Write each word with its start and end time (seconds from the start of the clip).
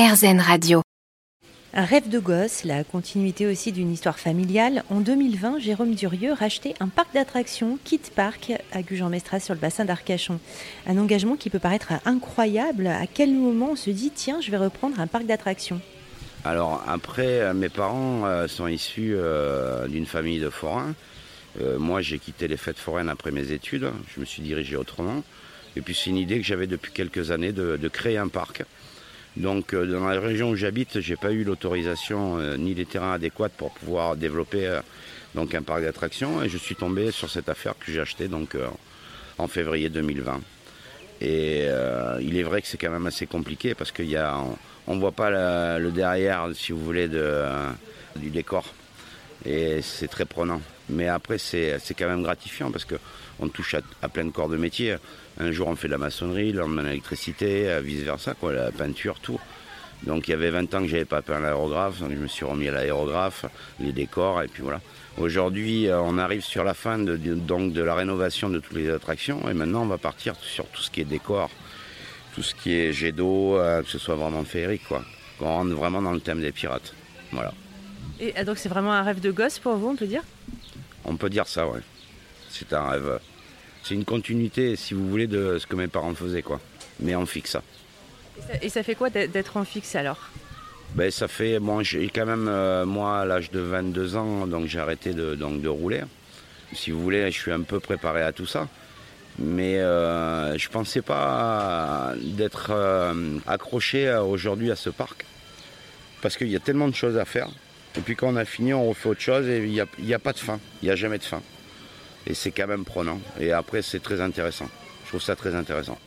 RZN 0.00 0.40
Radio. 0.40 0.80
Un 1.74 1.84
rêve 1.84 2.08
de 2.08 2.18
gosse, 2.18 2.64
la 2.64 2.84
continuité 2.84 3.46
aussi 3.46 3.70
d'une 3.70 3.92
histoire 3.92 4.18
familiale. 4.18 4.82
En 4.88 5.00
2020, 5.00 5.58
Jérôme 5.58 5.94
Durieux 5.94 6.32
rachetait 6.32 6.72
un 6.80 6.88
parc 6.88 7.12
d'attractions, 7.12 7.78
Kit 7.84 8.00
Park, 8.16 8.50
à 8.72 8.80
Gujan-Mestras 8.80 9.40
sur 9.40 9.52
le 9.52 9.60
bassin 9.60 9.84
d'Arcachon. 9.84 10.40
Un 10.86 10.96
engagement 10.96 11.36
qui 11.36 11.50
peut 11.50 11.58
paraître 11.58 11.92
incroyable. 12.06 12.86
À 12.86 13.06
quel 13.06 13.34
moment 13.34 13.72
on 13.72 13.76
se 13.76 13.90
dit, 13.90 14.10
tiens, 14.10 14.40
je 14.40 14.50
vais 14.50 14.56
reprendre 14.56 14.98
un 14.98 15.06
parc 15.06 15.26
d'attractions? 15.26 15.82
Alors 16.46 16.82
après, 16.88 17.52
mes 17.52 17.68
parents 17.68 18.24
euh, 18.24 18.48
sont 18.48 18.68
issus 18.68 19.12
euh, 19.14 19.86
d'une 19.86 20.06
famille 20.06 20.40
de 20.40 20.48
forains. 20.48 20.94
Euh, 21.60 21.78
moi, 21.78 22.00
j'ai 22.00 22.18
quitté 22.18 22.48
les 22.48 22.56
fêtes 22.56 22.78
foraines 22.78 23.10
après 23.10 23.32
mes 23.32 23.52
études. 23.52 23.90
Je 24.14 24.20
me 24.20 24.24
suis 24.24 24.40
dirigé 24.40 24.76
autrement. 24.76 25.22
Et 25.76 25.82
puis 25.82 25.94
c'est 25.94 26.08
une 26.08 26.16
idée 26.16 26.38
que 26.38 26.46
j'avais 26.46 26.66
depuis 26.66 26.90
quelques 26.90 27.32
années 27.32 27.52
de, 27.52 27.76
de 27.76 27.88
créer 27.88 28.16
un 28.16 28.28
parc. 28.28 28.64
Donc 29.36 29.74
euh, 29.74 29.86
dans 29.86 30.08
la 30.08 30.20
région 30.20 30.50
où 30.50 30.56
j'habite, 30.56 31.00
j'ai 31.00 31.16
pas 31.16 31.32
eu 31.32 31.44
l'autorisation 31.44 32.38
euh, 32.38 32.56
ni 32.56 32.74
les 32.74 32.84
terrains 32.84 33.12
adéquats 33.12 33.48
pour 33.48 33.70
pouvoir 33.72 34.16
développer 34.16 34.66
euh, 34.66 34.80
donc 35.34 35.54
un 35.54 35.62
parc 35.62 35.82
d'attractions 35.82 36.42
et 36.42 36.48
je 36.48 36.58
suis 36.58 36.74
tombé 36.74 37.10
sur 37.12 37.30
cette 37.30 37.48
affaire 37.48 37.74
que 37.78 37.92
j'ai 37.92 38.00
achetée 38.00 38.28
en 39.38 39.46
février 39.46 39.88
2020. 39.88 40.40
Et 41.22 41.66
il 42.22 42.38
est 42.38 42.42
vrai 42.42 42.62
que 42.62 42.66
c'est 42.66 42.78
quand 42.78 42.90
même 42.90 43.06
assez 43.06 43.26
compliqué 43.26 43.74
parce 43.74 43.92
qu'il 43.92 44.08
y 44.08 44.16
a 44.16 44.42
on, 44.86 44.94
ne 44.94 45.00
voit 45.00 45.12
pas 45.12 45.78
le 45.78 45.90
derrière 45.90 46.48
si 46.54 46.72
vous 46.72 46.82
voulez 46.82 47.08
du 48.16 48.30
décor 48.30 48.64
et 49.44 49.82
c'est 49.82 50.08
très 50.08 50.24
prenant. 50.24 50.62
Mais 50.90 51.08
après, 51.08 51.38
c'est 51.38 51.80
quand 51.96 52.08
même 52.08 52.22
gratifiant 52.22 52.70
parce 52.70 52.84
qu'on 52.84 53.48
touche 53.48 53.76
à, 54.02 54.08
plein 54.08 54.24
de 54.24 54.30
corps 54.30 54.48
de 54.48 54.56
métier. 54.56 54.96
Un 55.38 55.52
jour, 55.52 55.68
on 55.68 55.76
fait 55.76 55.88
de 55.88 55.92
la 55.92 55.98
maçonnerie, 55.98 56.52
le 56.52 56.60
lendemain, 56.60 56.82
l'électricité, 56.82 57.68
euh, 57.70 57.80
vice-versa, 57.80 58.34
quoi, 58.34 58.52
la 58.52 58.72
peinture, 58.72 59.18
tout. 59.20 59.40
Donc, 60.02 60.28
il 60.28 60.30
y 60.30 60.34
avait 60.34 60.50
20 60.50 60.74
ans 60.74 60.80
que 60.80 60.88
j'avais 60.88 61.04
pas 61.04 61.22
peint 61.22 61.40
l'aérographe, 61.40 62.00
donc 62.00 62.10
je 62.12 62.16
me 62.16 62.26
suis 62.26 62.44
remis 62.44 62.68
à 62.68 62.72
l'aérographe, 62.72 63.44
les 63.78 63.92
décors, 63.92 64.42
et 64.42 64.48
puis 64.48 64.62
voilà. 64.62 64.80
Aujourd'hui, 65.18 65.88
euh, 65.88 66.00
on 66.00 66.16
arrive 66.16 66.42
sur 66.42 66.64
la 66.64 66.74
fin 66.74 66.98
de, 66.98 67.16
donc 67.16 67.72
de 67.72 67.82
la 67.82 67.94
rénovation 67.94 68.48
de 68.48 68.60
toutes 68.60 68.76
les 68.76 68.90
attractions, 68.90 69.48
et 69.48 69.54
maintenant, 69.54 69.82
on 69.82 69.86
va 69.86 69.98
partir 69.98 70.34
sur 70.40 70.66
tout 70.66 70.82
ce 70.82 70.90
qui 70.90 71.02
est 71.02 71.04
décor, 71.04 71.50
tout 72.34 72.42
ce 72.42 72.54
qui 72.54 72.72
est 72.72 72.92
jet 72.92 73.12
d'eau, 73.12 73.58
euh, 73.58 73.82
que 73.82 73.88
ce 73.88 73.98
soit 73.98 74.16
vraiment 74.16 74.44
féerique, 74.44 74.86
quoi. 74.88 75.04
Qu'on 75.38 75.48
rentre 75.48 75.74
vraiment 75.74 76.02
dans 76.02 76.12
le 76.12 76.20
thème 76.20 76.40
des 76.40 76.52
pirates. 76.52 76.94
Voilà. 77.32 77.52
Et 78.20 78.44
donc, 78.44 78.58
c'est 78.58 78.68
vraiment 78.68 78.92
un 78.92 79.02
rêve 79.02 79.20
de 79.20 79.30
gosse 79.30 79.58
pour 79.58 79.76
vous, 79.76 79.88
on 79.88 79.96
peut 79.96 80.06
dire? 80.06 80.22
On 81.10 81.16
peut 81.16 81.28
dire 81.28 81.48
ça, 81.48 81.66
ouais. 81.66 81.80
C'est 82.50 82.72
un 82.72 82.88
rêve. 82.88 83.18
C'est 83.82 83.94
une 83.94 84.04
continuité, 84.04 84.76
si 84.76 84.94
vous 84.94 85.08
voulez, 85.08 85.26
de 85.26 85.58
ce 85.58 85.66
que 85.66 85.74
mes 85.74 85.88
parents 85.88 86.14
faisaient, 86.14 86.42
quoi. 86.42 86.60
Mais 87.00 87.14
en 87.14 87.26
fixe. 87.26 87.56
Et 88.62 88.68
ça, 88.68 88.82
fait 88.82 88.94
quoi 88.94 89.10
d'être 89.10 89.56
en 89.56 89.64
fixe 89.64 89.96
alors? 89.96 90.30
Ben, 90.94 91.10
ça 91.10 91.28
fait, 91.28 91.58
bon, 91.58 91.82
j'ai 91.82 92.08
quand 92.08 92.26
même, 92.26 92.48
euh, 92.48 92.84
moi, 92.84 93.20
à 93.20 93.24
l'âge 93.24 93.50
de 93.50 93.60
22 93.60 94.16
ans, 94.16 94.46
donc 94.46 94.66
j'ai 94.66 94.78
arrêté 94.78 95.12
de, 95.12 95.34
donc, 95.34 95.60
de 95.60 95.68
rouler. 95.68 96.02
Si 96.72 96.90
vous 96.90 97.02
voulez, 97.02 97.30
je 97.30 97.38
suis 97.38 97.52
un 97.52 97.62
peu 97.62 97.80
préparé 97.80 98.22
à 98.22 98.32
tout 98.32 98.46
ça. 98.46 98.68
Mais 99.38 99.78
euh, 99.78 100.56
je 100.58 100.68
ne 100.68 100.72
pensais 100.72 101.02
pas 101.02 102.12
d'être 102.20 102.70
euh, 102.70 103.38
accroché 103.46 104.12
aujourd'hui 104.14 104.70
à 104.70 104.76
ce 104.76 104.90
parc. 104.90 105.24
Parce 106.22 106.36
qu'il 106.36 106.48
y 106.48 106.56
a 106.56 106.60
tellement 106.60 106.88
de 106.88 106.94
choses 106.94 107.16
à 107.16 107.24
faire. 107.24 107.48
Et 107.96 108.00
puis 108.00 108.16
quand 108.16 108.28
on 108.28 108.36
a 108.36 108.44
fini, 108.44 108.72
on 108.72 108.88
refait 108.88 109.08
autre 109.08 109.20
chose 109.20 109.48
et 109.48 109.58
il 109.58 109.70
n'y 109.70 109.80
a, 109.80 110.16
a, 110.16 110.18
pas 110.18 110.32
de 110.32 110.38
fin. 110.38 110.60
Il 110.82 110.86
n'y 110.86 110.92
a 110.92 110.96
jamais 110.96 111.18
de 111.18 111.24
fin. 111.24 111.42
Et 112.26 112.34
c'est 112.34 112.50
quand 112.50 112.66
même 112.66 112.84
prenant. 112.84 113.18
Et 113.40 113.52
après, 113.52 113.82
c'est 113.82 114.00
très 114.00 114.20
intéressant. 114.20 114.68
Je 115.04 115.08
trouve 115.10 115.22
ça 115.22 115.34
très 115.34 115.54
intéressant. 115.54 115.98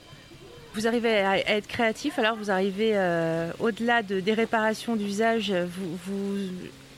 Vous 0.76 0.88
arrivez 0.88 1.18
à 1.18 1.38
être 1.38 1.68
créatif, 1.68 2.18
alors 2.18 2.36
vous 2.36 2.50
arrivez 2.50 2.94
euh, 2.96 3.52
au-delà 3.60 4.02
de, 4.02 4.20
des 4.20 4.34
réparations 4.34 4.96
d'usage, 4.96 5.52
vous, 5.52 6.00
vous, 6.08 6.50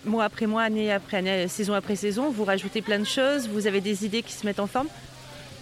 mois 0.06 0.24
après 0.24 0.46
mois, 0.46 0.64
année 0.64 0.94
après 0.94 1.18
année, 1.18 1.48
saison 1.50 1.74
après 1.74 1.98
saison, 1.98 2.30
vous 2.30 2.46
rajoutez 2.46 2.82
plein 2.82 3.00
de 3.00 3.06
choses, 3.06 3.50
vous 3.50 3.68
avez 3.68 3.82
des 3.82 4.06
idées 4.06 4.22
qui 4.22 4.32
se 4.32 4.46
mettent 4.46 4.62
en 4.62 4.68
forme? 4.68 4.88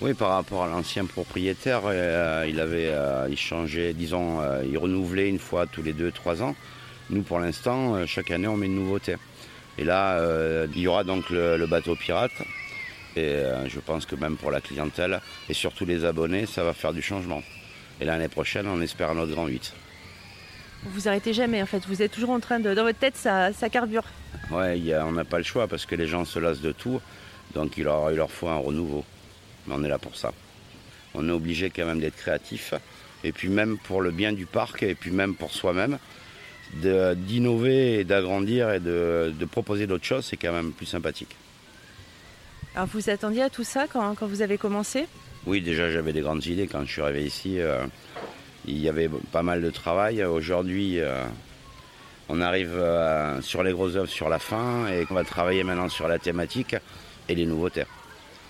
Oui, 0.01 0.13
par 0.13 0.29
rapport 0.29 0.63
à 0.63 0.67
l'ancien 0.67 1.05
propriétaire, 1.05 1.81
euh, 1.85 2.45
il 2.47 2.59
avait 2.59 2.89
euh, 2.91 3.27
il 3.31 3.37
changeait, 3.37 3.93
disons, 3.93 4.41
il 4.63 4.77
renouvelait 4.77 5.29
une 5.29 5.39
fois 5.39 5.65
tous 5.65 5.81
les 5.81 5.93
deux, 5.93 6.11
trois 6.11 6.43
ans. 6.43 6.55
Nous, 7.09 7.21
pour 7.21 7.39
l'instant, 7.39 7.95
euh, 7.95 8.05
chaque 8.05 8.31
année, 8.31 8.47
on 8.47 8.57
met 8.57 8.67
une 8.67 8.75
nouveauté. 8.75 9.15
Et 9.77 9.83
là, 9.83 10.13
euh, 10.19 10.67
il 10.73 10.81
y 10.81 10.87
aura 10.87 11.03
donc 11.03 11.29
le, 11.29 11.65
bateau 11.65 11.95
pirate. 11.95 12.31
Et 13.15 13.21
euh, 13.21 13.67
je 13.69 13.79
pense 13.79 14.05
que 14.05 14.15
même 14.15 14.37
pour 14.37 14.51
la 14.51 14.61
clientèle 14.61 15.19
et 15.49 15.53
surtout 15.53 15.85
les 15.85 16.05
abonnés, 16.05 16.45
ça 16.45 16.63
va 16.63 16.73
faire 16.73 16.93
du 16.93 17.01
changement. 17.01 17.43
Et 18.01 18.05
l'année 18.05 18.27
prochaine, 18.27 18.67
on 18.67 18.81
espère 18.81 19.11
un 19.11 19.17
autre 19.17 19.33
grand 19.33 19.47
8. 19.47 19.73
Vous 20.85 21.07
arrêtez 21.07 21.31
jamais 21.31 21.61
en 21.61 21.65
fait, 21.65 21.85
vous 21.87 22.01
êtes 22.01 22.11
toujours 22.11 22.31
en 22.31 22.39
train 22.39 22.59
de. 22.59 22.73
Dans 22.73 22.83
votre 22.83 22.99
tête, 22.99 23.15
ça, 23.15 23.51
carbure. 23.71 24.03
Ouais, 24.51 24.81
on 25.03 25.13
n'a 25.13 25.23
pas 25.23 25.37
le 25.37 25.43
choix 25.43 25.67
parce 25.67 25.85
que 25.85 25.95
les 25.95 26.07
gens 26.07 26.25
se 26.25 26.39
lassent 26.39 26.61
de 26.61 26.71
tout. 26.71 26.99
Donc 27.53 27.77
il 27.77 27.85
leur, 27.85 28.11
il 28.11 28.17
leur 28.17 28.31
faut 28.31 28.49
un 28.49 28.57
renouveau. 28.57 29.05
Mais 29.67 29.75
on 29.77 29.83
est 29.83 29.87
là 29.87 29.99
pour 29.99 30.15
ça. 30.17 30.33
On 31.13 31.29
est 31.29 31.31
obligé 31.31 31.69
quand 31.69 31.85
même 31.85 31.99
d'être 31.99 32.17
créatif. 32.17 32.73
Et 33.23 33.31
puis 33.31 33.47
même 33.47 33.77
pour 33.77 34.01
le 34.01 34.11
bien 34.11 34.33
du 34.33 34.45
parc 34.45 34.83
et 34.83 34.95
puis 34.95 35.11
même 35.11 35.35
pour 35.35 35.53
soi-même 35.53 35.99
d'innover 36.73 37.99
et 37.99 38.03
d'agrandir 38.03 38.71
et 38.71 38.79
de, 38.79 39.45
proposer 39.51 39.87
d'autres 39.87 40.05
choses, 40.05 40.25
c'est 40.25 40.37
quand 40.37 40.53
même 40.53 40.71
plus 40.71 40.85
sympathique. 40.85 41.35
Alors 42.75 42.87
vous 42.87 43.09
attendiez 43.09 43.43
à 43.43 43.49
tout 43.49 43.63
ça 43.63 43.85
quand, 43.91 44.15
vous 44.21 44.41
avez 44.41 44.57
commencé? 44.57 45.05
Oui, 45.45 45.61
déjà 45.61 45.91
j'avais 45.91 46.13
des 46.13 46.21
grandes 46.21 46.45
idées 46.45 46.67
quand 46.67 46.83
je 46.85 46.91
suis 46.91 47.01
arrivé 47.01 47.23
ici. 47.23 47.59
Euh, 47.59 47.85
il 48.65 48.79
y 48.79 48.89
avait 48.89 49.09
pas 49.31 49.43
mal 49.43 49.61
de 49.61 49.69
travail. 49.69 50.23
Aujourd'hui, 50.23 50.99
euh, 50.99 51.23
on 52.29 52.41
arrive 52.41 52.73
euh, 52.73 53.41
sur 53.41 53.61
les 53.61 53.73
grosses 53.73 53.95
œuvres 53.95 54.09
sur 54.09 54.29
la 54.29 54.39
fin 54.39 54.87
et 54.87 55.05
on 55.09 55.13
va 55.13 55.23
travailler 55.23 55.63
maintenant 55.63 55.89
sur 55.89 56.07
la 56.07 56.17
thématique 56.17 56.75
et 57.29 57.35
les 57.35 57.45
nouveautés. 57.45 57.83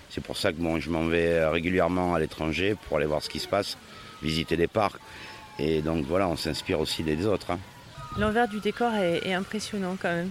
C'est 0.08 0.22
pour 0.22 0.36
ça 0.36 0.52
que 0.52 0.58
bon, 0.58 0.78
je 0.78 0.88
m'en 0.88 1.06
vais 1.06 1.44
régulièrement 1.46 2.14
à 2.14 2.20
l'étranger 2.20 2.76
pour 2.86 2.98
aller 2.98 3.06
voir 3.06 3.22
ce 3.22 3.28
qui 3.28 3.40
se 3.40 3.48
passe, 3.48 3.76
visiter 4.22 4.56
des 4.56 4.68
parcs. 4.68 5.00
Et 5.58 5.82
donc 5.82 6.04
voilà, 6.06 6.28
on 6.28 6.36
s'inspire 6.36 6.80
aussi 6.80 7.02
des 7.02 7.26
autres. 7.26 7.50
Hein. 7.50 7.58
L'envers 8.16 8.46
du 8.46 8.60
décor 8.60 8.94
est, 8.94 9.32
impressionnant 9.32 9.96
quand 10.00 10.14
même. 10.14 10.30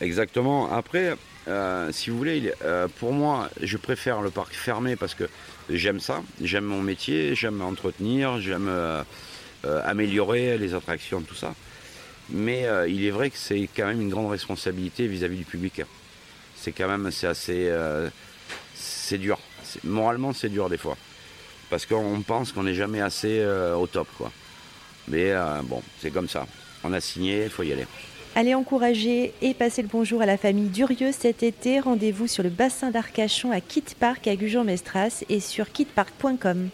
Exactement. 0.00 0.72
Après, 0.72 1.16
euh, 1.48 1.90
si 1.90 2.10
vous 2.10 2.18
voulez, 2.18 2.52
euh, 2.62 2.86
pour 3.00 3.12
moi, 3.12 3.50
je 3.60 3.76
préfère 3.76 4.20
le 4.20 4.30
parc 4.30 4.54
fermé 4.54 4.94
parce 4.94 5.14
que 5.14 5.24
j'aime 5.68 5.98
ça, 5.98 6.22
j'aime 6.40 6.64
mon 6.64 6.80
métier, 6.80 7.34
j'aime 7.34 7.56
m'entretenir, 7.56 8.40
j'aime 8.40 8.68
euh, 8.68 9.02
améliorer 9.64 10.58
les 10.58 10.74
attractions, 10.74 11.20
tout 11.22 11.34
ça. 11.34 11.54
Mais 12.30 12.66
il 12.88 13.04
est 13.06 13.10
vrai 13.10 13.30
que 13.30 13.38
c'est 13.38 13.68
quand 13.74 13.86
même 13.86 14.02
une 14.02 14.10
grande 14.10 14.30
responsabilité 14.30 15.06
vis-à-vis 15.06 15.38
du 15.38 15.44
public. 15.44 15.82
C'est 16.56 16.72
quand 16.72 16.86
même, 16.86 17.06
assez, 17.06 17.72
c'est 18.74 19.16
dur. 19.16 19.38
Moralement, 19.82 20.34
c'est 20.34 20.50
dur 20.50 20.68
des 20.68 20.76
fois, 20.76 20.98
parce 21.70 21.86
qu'on 21.86 22.20
pense 22.20 22.52
qu'on 22.52 22.64
n'est 22.64 22.74
jamais 22.74 23.00
assez 23.00 23.42
au 23.74 23.86
top, 23.86 24.08
quoi. 24.18 24.30
Mais 25.08 25.32
bon, 25.64 25.82
c'est 26.02 26.10
comme 26.10 26.28
ça. 26.28 26.46
On 26.84 26.92
a 26.92 27.00
signé, 27.00 27.44
il 27.44 27.50
faut 27.50 27.62
y 27.62 27.72
aller. 27.72 27.86
Allez 28.34 28.54
encourager 28.54 29.32
et 29.42 29.52
passer 29.52 29.82
le 29.82 29.88
bonjour 29.88 30.22
à 30.22 30.26
la 30.26 30.36
famille 30.36 30.68
Durieux 30.68 31.10
cet 31.12 31.42
été. 31.42 31.80
Rendez-vous 31.80 32.26
sur 32.26 32.42
le 32.42 32.50
bassin 32.50 32.90
d'Arcachon 32.90 33.50
à 33.50 33.60
Kit 33.60 33.84
Park 33.98 34.28
à 34.28 34.36
Gujan-Mestras 34.36 35.24
et 35.28 35.40
sur 35.40 35.72
kitpark.com. 35.72 36.68